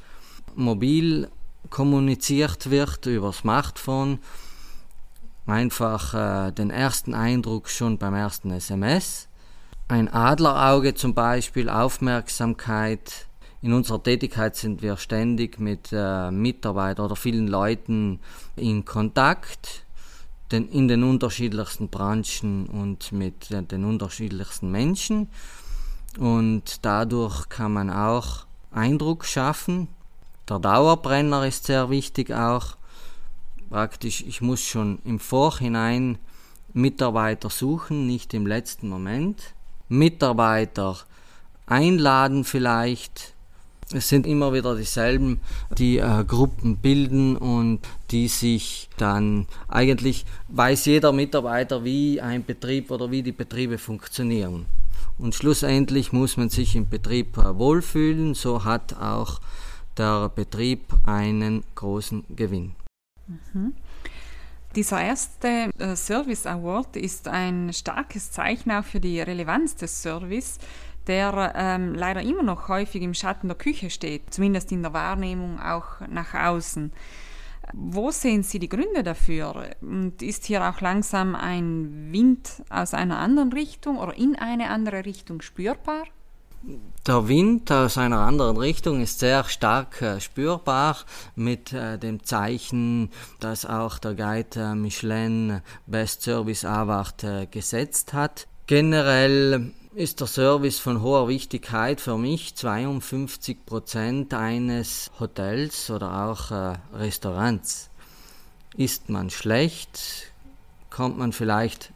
mobil 0.56 1.30
kommuniziert 1.72 2.70
wird 2.70 3.08
über 3.08 3.34
Smartphone. 3.34 4.20
Einfach 5.48 6.14
äh, 6.14 6.52
den 6.52 6.70
ersten 6.70 7.16
Eindruck 7.16 7.70
schon 7.70 7.98
beim 7.98 8.14
ersten 8.14 8.52
SMS. 8.52 9.28
Ein 9.88 10.14
Adlerauge 10.14 10.94
zum 10.94 11.16
Beispiel, 11.16 11.70
Aufmerksamkeit. 11.70 13.29
In 13.62 13.74
unserer 13.74 14.02
Tätigkeit 14.02 14.56
sind 14.56 14.82
wir 14.82 14.96
ständig 14.96 15.60
mit 15.60 15.90
äh, 15.92 16.32
Mitarbeitern 16.32 17.06
oder 17.06 17.18
vielen 17.18 17.48
Leuten 17.48 18.20
in 18.56 18.86
Kontakt 18.86 19.84
den, 20.52 20.70
in 20.70 20.88
den 20.88 21.04
unterschiedlichsten 21.04 21.90
Branchen 21.90 22.68
und 22.68 23.12
mit 23.12 23.52
äh, 23.52 23.62
den 23.62 23.84
unterschiedlichsten 23.84 24.72
Menschen. 24.72 25.28
Und 26.18 26.86
dadurch 26.86 27.50
kann 27.50 27.74
man 27.74 27.90
auch 27.90 28.46
Eindruck 28.72 29.26
schaffen. 29.26 29.90
Der 30.48 30.60
Dauerbrenner 30.60 31.46
ist 31.46 31.66
sehr 31.66 31.90
wichtig 31.90 32.34
auch. 32.34 32.78
Praktisch, 33.70 34.24
ich 34.26 34.42
muss 34.42 34.62
schon 34.62 35.00
im 35.04 35.20
Vorhinein 35.20 36.18
Mitarbeiter 36.74 37.50
suchen, 37.50 38.08
nicht 38.08 38.34
im 38.34 38.48
letzten 38.48 38.90
Moment. 38.90 39.54
Mitarbeiter 39.90 40.98
einladen 41.66 42.44
vielleicht, 42.46 43.36
es 43.92 44.08
sind 44.08 44.28
immer 44.28 44.54
wieder 44.54 44.76
dieselben, 44.76 45.40
die 45.78 45.98
äh, 45.98 46.24
Gruppen 46.24 46.78
bilden 46.78 47.36
und 47.38 47.80
die 48.12 48.28
sich 48.28 48.90
dann 48.98 49.48
eigentlich 49.68 50.26
weiß 50.48 50.86
jeder 50.86 51.12
Mitarbeiter, 51.12 51.84
wie 51.84 52.22
ein 52.22 52.46
Betrieb 52.46 52.92
oder 52.92 53.10
wie 53.10 53.24
die 53.24 53.32
Betriebe 53.32 53.78
funktionieren. 53.78 54.66
Und 55.18 55.36
schlussendlich 55.36 56.14
muss 56.14 56.38
man 56.38 56.50
sich 56.50 56.76
im 56.76 56.88
Betrieb 56.88 57.38
äh, 57.38 57.58
wohlfühlen, 57.58 58.36
so 58.36 58.64
hat 58.64 58.94
auch 58.94 59.42
der 59.98 60.30
Betrieb 60.30 60.82
einen 61.06 61.64
großen 61.76 62.24
Gewinn. 62.36 62.76
Mhm. 63.28 63.74
Dieser 64.76 65.02
erste 65.02 65.72
äh, 65.80 65.96
Service 65.96 66.46
Award 66.46 66.96
ist 66.96 67.28
ein 67.28 67.74
starkes 67.74 68.32
Zeichen 68.32 68.72
auch 68.72 68.84
für 68.84 69.00
die 69.00 69.20
Relevanz 69.20 69.76
des 69.76 70.04
Service 70.04 70.60
der 71.10 71.54
ähm, 71.56 71.96
leider 71.96 72.22
immer 72.22 72.44
noch 72.44 72.70
häufig 72.70 73.02
im 73.02 73.14
Schatten 73.14 73.48
der 73.50 73.58
Küche 73.58 73.90
steht, 73.90 74.34
zumindest 74.34 74.72
in 74.72 74.84
der 74.84 74.94
Wahrnehmung 74.94 75.60
auch 75.60 76.00
nach 76.08 76.34
außen. 76.34 76.94
Wo 77.74 78.12
sehen 78.12 78.44
Sie 78.44 78.60
die 78.60 78.70
Gründe 78.70 79.04
dafür? 79.04 79.72
Und 79.82 80.22
ist 80.22 80.46
hier 80.46 80.68
auch 80.68 80.82
langsam 80.82 81.36
ein 81.36 82.10
Wind 82.12 82.64
aus 82.70 82.94
einer 82.94 83.18
anderen 83.18 83.52
Richtung 83.52 83.98
oder 83.98 84.16
in 84.16 84.36
eine 84.36 84.70
andere 84.70 85.06
Richtung 85.06 85.42
spürbar? 85.42 86.06
Der 87.08 87.28
Wind 87.28 87.72
aus 87.72 87.98
einer 87.98 88.20
anderen 88.20 88.58
Richtung 88.58 89.02
ist 89.02 89.20
sehr 89.20 89.46
stark 89.46 90.02
äh, 90.02 90.20
spürbar 90.20 90.98
mit 91.36 91.72
äh, 91.72 91.98
dem 91.98 92.24
Zeichen, 92.24 93.10
das 93.40 93.66
auch 93.66 93.98
der 93.98 94.14
Guide 94.14 94.60
äh, 94.60 94.76
Michelin 94.76 95.62
Best 95.88 96.24
Service 96.24 96.66
Award 96.66 97.24
äh, 97.24 97.46
gesetzt 97.46 98.14
hat. 98.14 98.48
Generell 98.68 99.72
ist 100.00 100.22
der 100.22 100.28
Service 100.28 100.80
von 100.80 101.02
hoher 101.02 101.28
Wichtigkeit 101.28 102.00
für 102.00 102.18
mich. 102.18 102.56
52 102.56 103.66
Prozent 103.66 104.34
eines 104.34 105.12
Hotels 105.20 105.92
oder 105.92 106.26
auch 106.26 106.52
äh, 106.52 106.78
Restaurants. 106.94 107.90
Ist 108.78 109.10
man 109.10 109.30
schlecht, 109.30 110.32
kommt 110.90 111.18
man 111.18 111.34
vielleicht 111.34 111.92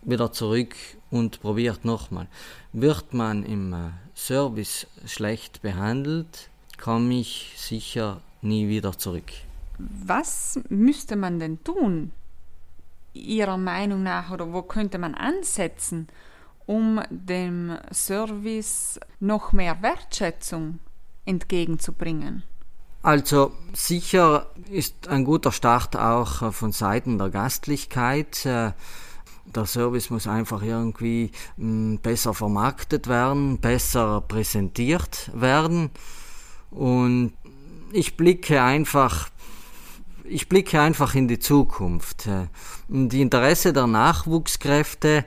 wieder 0.00 0.32
zurück 0.32 0.74
und 1.10 1.42
probiert 1.42 1.84
nochmal. 1.84 2.26
Wird 2.72 3.12
man 3.12 3.44
im 3.44 3.74
äh, 3.74 3.90
Service 4.14 4.86
schlecht 5.04 5.60
behandelt, 5.60 6.48
komme 6.82 7.20
ich 7.20 7.52
sicher 7.58 8.22
nie 8.40 8.68
wieder 8.68 8.96
zurück. 8.96 9.30
Was 9.78 10.58
müsste 10.70 11.16
man 11.16 11.38
denn 11.38 11.62
tun, 11.62 12.12
Ihrer 13.12 13.58
Meinung 13.58 14.02
nach, 14.02 14.30
oder 14.30 14.54
wo 14.54 14.62
könnte 14.62 14.96
man 14.96 15.14
ansetzen, 15.14 16.08
um 16.66 17.00
dem 17.10 17.78
Service 17.92 18.98
noch 19.20 19.52
mehr 19.52 19.82
Wertschätzung 19.82 20.78
entgegenzubringen? 21.24 22.42
Also 23.02 23.52
sicher 23.72 24.46
ist 24.70 25.08
ein 25.08 25.24
guter 25.24 25.50
Start 25.50 25.96
auch 25.96 26.42
äh, 26.42 26.52
von 26.52 26.70
Seiten 26.70 27.18
der 27.18 27.30
Gastlichkeit. 27.30 28.46
Äh, 28.46 28.72
der 29.44 29.66
Service 29.66 30.10
muss 30.10 30.28
einfach 30.28 30.62
irgendwie 30.62 31.32
mm, 31.56 31.96
besser 31.96 32.32
vermarktet 32.32 33.08
werden, 33.08 33.58
besser 33.58 34.20
präsentiert 34.20 35.30
werden. 35.34 35.90
Und 36.70 37.32
ich 37.92 38.16
blicke 38.16 38.62
einfach 38.62 39.28
ich 40.32 40.48
blicke 40.48 40.80
einfach 40.80 41.14
in 41.14 41.28
die 41.28 41.38
Zukunft. 41.38 42.28
Die 42.88 43.20
Interesse 43.20 43.72
der 43.72 43.86
Nachwuchskräfte 43.86 45.24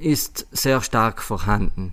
ist 0.00 0.46
sehr 0.50 0.80
stark 0.80 1.22
vorhanden. 1.22 1.92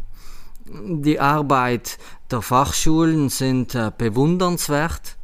Die 0.66 1.20
Arbeit 1.20 1.98
der 2.32 2.42
Fachschulen 2.42 3.30
sind 3.30 3.76
äh, 3.76 3.92
bewundernswert. 3.96 5.18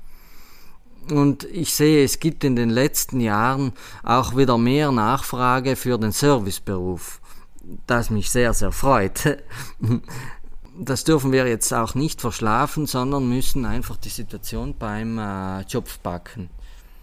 Und 1.10 1.46
ich 1.46 1.74
sehe, 1.74 2.04
es 2.04 2.20
gibt 2.20 2.44
in 2.44 2.56
den 2.56 2.70
letzten 2.70 3.20
Jahren 3.20 3.74
auch 4.04 4.36
wieder 4.38 4.60
mehr 4.60 4.92
Nachfrage 4.92 5.76
für 5.76 5.98
den 5.98 6.12
Serviceberuf, 6.12 7.22
das 7.88 8.12
mich 8.12 8.30
sehr, 8.30 8.54
sehr 8.54 8.72
freut. 8.72 9.44
Das 10.80 11.04
dürfen 11.04 11.34
wir 11.34 11.46
jetzt 11.48 11.74
auch 11.74 11.96
nicht 11.96 12.22
verschlafen, 12.22 12.88
sondern 12.88 13.28
müssen 13.28 13.66
einfach 13.66 13.98
die 13.98 14.10
Situation 14.10 14.74
beim 14.80 15.20
äh, 15.20 15.62
Job 15.64 15.86
packen. 16.02 16.50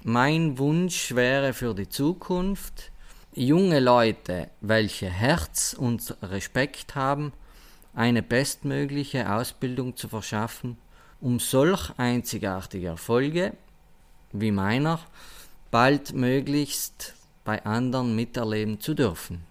Mein 0.05 0.59
Wunsch 0.59 1.15
wäre 1.15 1.53
für 1.53 1.75
die 1.75 1.89
Zukunft, 1.89 2.93
junge 3.35 3.81
Leute, 3.81 4.49
welche 4.61 5.11
Herz 5.11 5.75
und 5.79 6.17
Respekt 6.23 6.95
haben, 6.95 7.33
eine 7.95 8.23
bestmögliche 8.23 9.31
Ausbildung 9.33 9.97
zu 9.97 10.09
verschaffen, 10.09 10.79
um 11.21 11.41
solch 11.41 11.91
einzigartige 11.97 12.89
Erfolge 12.89 13.55
wie 14.33 14.53
meiner 14.53 15.01
bald 15.71 16.13
möglichst 16.13 17.15
bei 17.45 17.65
anderen 17.65 18.15
miterleben 18.15 18.81
zu 18.81 18.95
dürfen. 18.95 19.45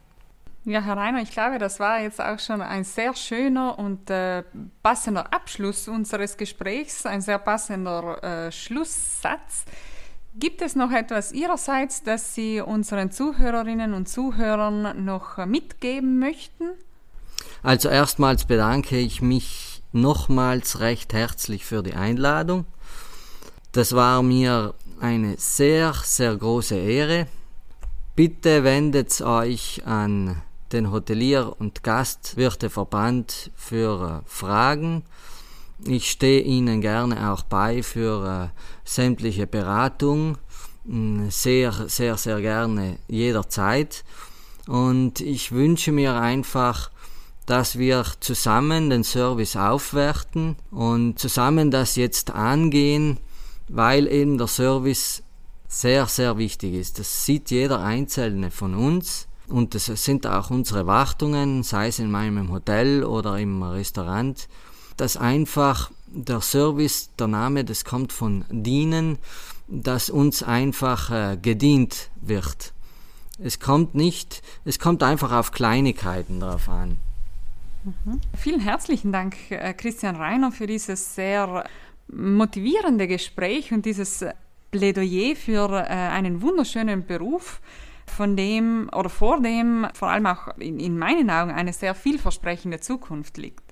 Ja, 0.64 0.82
Herr 0.82 0.98
Reiner, 0.98 1.22
ich 1.22 1.32
glaube, 1.32 1.60
das 1.60 1.80
war 1.80 2.02
jetzt 2.02 2.22
auch 2.22 2.40
schon 2.40 2.62
ein 2.62 2.84
sehr 2.84 3.16
schöner 3.16 3.80
und 3.80 4.10
äh, 4.10 4.44
passender 4.84 5.34
Abschluss 5.34 5.88
unseres 5.88 6.38
Gesprächs, 6.38 7.06
ein 7.06 7.22
sehr 7.22 7.40
passender 7.40 8.48
äh, 8.48 8.52
Schlusssatz. 8.52 9.66
Gibt 10.40 10.62
es 10.62 10.76
noch 10.76 10.92
etwas 10.92 11.32
Ihrerseits, 11.32 12.04
das 12.04 12.36
Sie 12.36 12.62
unseren 12.62 13.12
Zuhörerinnen 13.12 13.96
und 13.96 14.08
Zuhörern 14.08 15.04
noch 15.04 15.44
mitgeben 15.48 16.20
möchten? 16.20 16.66
Also 17.64 17.90
erstmals 17.90 18.46
bedanke 18.46 19.00
ich 19.00 19.24
mich 19.24 19.82
nochmals 19.94 20.80
recht 20.80 21.14
herzlich 21.14 21.66
für 21.66 21.82
die 21.82 21.96
Einladung. 21.96 22.66
Das 23.72 23.94
war 23.94 24.22
mir 24.22 24.76
eine 25.00 25.38
sehr, 25.38 25.94
sehr 26.04 26.36
große 26.36 26.76
Ehre. 26.76 27.26
Bitte 28.16 28.64
wendet 28.64 29.20
euch 29.22 29.88
an 29.88 30.40
den 30.72 30.92
Hotelier- 30.92 31.56
und 31.58 31.82
Gastwirteverband 31.84 33.50
für 33.56 34.22
Fragen 34.28 35.04
ich 35.86 36.10
stehe 36.10 36.42
Ihnen 36.42 36.82
gerne 36.82 37.32
auch 37.32 37.44
bei 37.44 37.84
für 37.84 38.52
äh, 38.54 38.60
sämtliche 38.84 39.48
Beratung, 39.48 40.38
mm, 40.86 41.30
sehr, 41.30 41.72
sehr, 41.88 42.18
sehr 42.18 42.42
gerne 42.42 42.98
jederzeit. 43.08 44.04
Und 44.68 45.22
ich 45.22 45.52
wünsche 45.52 45.92
mir 45.92 46.16
einfach, 46.16 46.92
dass 47.46 47.78
wir 47.78 48.04
zusammen 48.20 48.90
den 48.90 49.04
Service 49.04 49.56
aufwerten 49.56 50.58
und 50.70 51.18
zusammen 51.18 51.72
das 51.72 51.96
jetzt 51.96 52.32
angehen, 52.32 53.18
weil 53.70 54.08
eben 54.08 54.38
der 54.38 54.48
Service 54.48 55.24
sehr, 55.68 56.08
sehr 56.08 56.38
wichtig 56.38 56.74
ist. 56.74 57.00
Das 57.00 57.26
sieht 57.26 57.52
jeder 57.52 57.80
Einzelne 57.82 58.52
von 58.52 58.76
uns 58.76 59.28
und 59.48 59.76
das 59.76 59.86
sind 59.86 60.28
auch 60.28 60.50
unsere 60.50 60.88
Wartungen, 60.88 61.64
sei 61.64 61.88
es 61.88 62.00
in 62.00 62.12
meinem 62.12 62.52
Hotel 62.52 63.04
oder 63.04 63.38
im 63.40 63.64
Restaurant. 63.64 64.48
Dass 64.98 65.18
einfach 65.18 65.92
der 66.08 66.42
Service, 66.42 67.10
der 67.18 67.28
Name, 67.28 67.64
das 67.64 67.86
kommt 67.86 68.14
von 68.14 68.46
dienen, 68.50 69.18
dass 69.68 70.10
uns 70.10 70.44
einfach 70.44 71.12
äh, 71.12 71.38
gedient 71.38 72.10
wird. 72.22 72.74
Es 73.40 73.60
kommt 73.60 73.94
nicht, 73.94 74.42
es 74.66 74.80
kommt 74.80 75.04
einfach 75.04 75.32
auf 75.32 75.52
Kleinigkeiten 75.52 76.40
drauf 76.40 76.70
an. 76.70 76.98
Mhm. 77.84 78.22
Vielen 78.36 78.62
herzlichen 78.62 79.12
Dank, 79.12 79.36
äh, 79.52 79.74
Christian 79.74 80.16
Reiner, 80.16 80.52
für 80.52 80.68
dieses 80.68 81.16
sehr 81.16 81.66
motivierende 82.08 83.08
Gespräch 83.08 83.72
und 83.72 83.86
dieses 83.86 84.26
Plädoyer 84.72 85.36
für 85.36 85.70
äh, 85.72 85.86
einen 85.86 86.42
wunderschönen 86.42 87.06
Beruf, 87.06 87.62
von 88.08 88.36
dem 88.36 88.90
oder 88.96 89.10
vor 89.10 89.42
dem 89.42 89.88
vor 89.94 90.10
allem 90.10 90.26
auch 90.26 90.58
in, 90.58 90.80
in 90.80 90.98
meinen 90.98 91.30
Augen 91.30 91.52
eine 91.52 91.74
sehr 91.74 91.94
vielversprechende 91.94 92.80
Zukunft 92.80 93.38
liegt. 93.38 93.67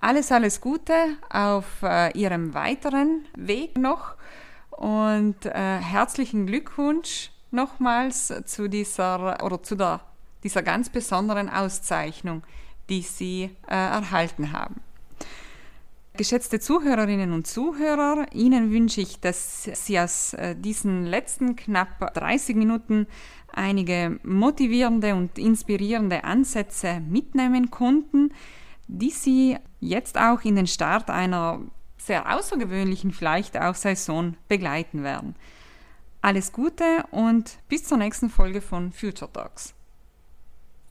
Alles, 0.00 0.30
alles 0.30 0.60
Gute 0.60 0.92
auf 1.28 1.82
äh, 1.82 2.16
Ihrem 2.16 2.54
weiteren 2.54 3.24
Weg 3.36 3.76
noch 3.76 4.14
und 4.70 5.44
äh, 5.44 5.50
herzlichen 5.50 6.46
Glückwunsch 6.46 7.32
nochmals 7.50 8.32
zu 8.44 8.68
dieser 8.68 9.42
oder 9.42 9.60
zu 9.60 9.74
der, 9.74 10.00
dieser 10.44 10.62
ganz 10.62 10.88
besonderen 10.88 11.48
Auszeichnung, 11.48 12.44
die 12.88 13.02
Sie 13.02 13.50
äh, 13.66 13.74
erhalten 13.74 14.52
haben. 14.52 14.76
Geschätzte 16.16 16.60
Zuhörerinnen 16.60 17.32
und 17.32 17.48
Zuhörer, 17.48 18.26
Ihnen 18.32 18.70
wünsche 18.70 19.00
ich, 19.00 19.18
dass 19.18 19.64
Sie 19.64 19.98
aus 19.98 20.32
äh, 20.34 20.54
diesen 20.54 21.06
letzten 21.06 21.56
knapp 21.56 22.14
30 22.14 22.54
Minuten 22.54 23.08
einige 23.52 24.20
motivierende 24.22 25.16
und 25.16 25.38
inspirierende 25.38 26.22
Ansätze 26.22 27.00
mitnehmen 27.00 27.70
konnten, 27.72 28.32
die 28.88 29.10
Sie 29.10 29.56
jetzt 29.80 30.18
auch 30.18 30.42
in 30.42 30.56
den 30.56 30.66
Start 30.66 31.10
einer 31.10 31.60
sehr 31.98 32.34
außergewöhnlichen 32.34 33.12
vielleicht 33.12 33.56
auch 33.58 33.74
Saison 33.74 34.36
begleiten 34.48 35.02
werden. 35.02 35.36
Alles 36.20 36.52
Gute 36.52 37.04
und 37.10 37.58
bis 37.68 37.84
zur 37.84 37.98
nächsten 37.98 38.30
Folge 38.30 38.60
von 38.60 38.92
Future 38.92 39.32
Talks. 39.32 39.74